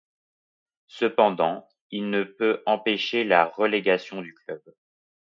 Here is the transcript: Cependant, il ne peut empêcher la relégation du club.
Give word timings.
Cependant, 0.87 1.69
il 1.91 2.09
ne 2.09 2.23
peut 2.23 2.63
empêcher 2.65 3.23
la 3.23 3.45
relégation 3.45 4.23
du 4.23 4.33
club. 4.33 4.59